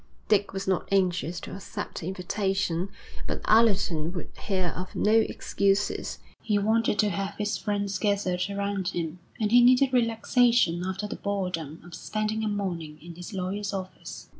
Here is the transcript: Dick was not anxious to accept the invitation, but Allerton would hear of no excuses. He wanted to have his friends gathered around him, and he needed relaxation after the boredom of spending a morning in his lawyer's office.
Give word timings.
Dick 0.29 0.51
was 0.51 0.67
not 0.67 0.87
anxious 0.91 1.39
to 1.41 1.53
accept 1.53 1.99
the 2.01 2.07
invitation, 2.07 2.89
but 3.27 3.39
Allerton 3.45 4.11
would 4.13 4.31
hear 4.47 4.69
of 4.75 4.95
no 4.95 5.11
excuses. 5.11 6.17
He 6.41 6.57
wanted 6.57 6.97
to 6.97 7.09
have 7.11 7.35
his 7.37 7.55
friends 7.59 7.99
gathered 7.99 8.41
around 8.49 8.87
him, 8.87 9.19
and 9.39 9.51
he 9.51 9.61
needed 9.61 9.93
relaxation 9.93 10.83
after 10.83 11.05
the 11.05 11.17
boredom 11.17 11.81
of 11.85 11.93
spending 11.93 12.43
a 12.43 12.47
morning 12.47 12.97
in 12.99 13.13
his 13.13 13.31
lawyer's 13.31 13.73
office. 13.73 14.27